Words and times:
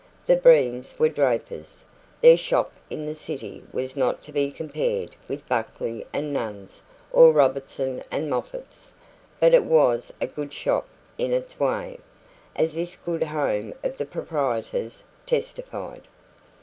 The 0.25 0.35
Breens 0.35 0.97
were 0.97 1.09
drapers. 1.09 1.85
Their 2.21 2.35
shop 2.35 2.71
in 2.89 3.05
the 3.05 3.13
city 3.13 3.63
was 3.71 3.95
not 3.95 4.23
to 4.23 4.31
be 4.31 4.49
compared 4.51 5.15
with 5.29 5.47
Buckley 5.47 6.07
& 6.11 6.11
Nunn's 6.11 6.81
or 7.11 7.31
Robertson 7.31 8.03
& 8.07 8.11
Moffat's, 8.11 8.93
but 9.39 9.53
it 9.53 9.63
was 9.63 10.11
a 10.19 10.25
good 10.25 10.53
shop 10.53 10.87
in 11.19 11.33
its 11.33 11.59
way, 11.59 11.99
as 12.55 12.73
this 12.73 12.95
good 12.95 13.21
home 13.21 13.75
of 13.83 13.97
the 13.97 14.05
proprietors 14.05 15.03
testified. 15.27 16.07